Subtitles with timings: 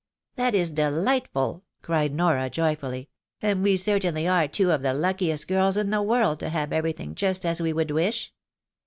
[0.35, 5.47] "That is delightful!" cried Nora, joyfully;'* and we cer tainly are two of the luckiest
[5.47, 8.33] girls in the world to have every thing just as we would wish